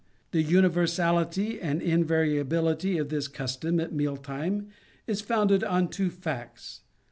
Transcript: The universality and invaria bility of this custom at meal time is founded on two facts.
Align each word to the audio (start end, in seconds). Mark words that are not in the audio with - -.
The 0.31 0.41
universality 0.41 1.61
and 1.61 1.79
invaria 1.79 2.43
bility 2.43 2.99
of 2.99 3.09
this 3.09 3.27
custom 3.27 3.79
at 3.79 3.93
meal 3.93 4.17
time 4.17 4.69
is 5.05 5.21
founded 5.21 5.63
on 5.63 5.89
two 5.89 6.09
facts. 6.09 6.81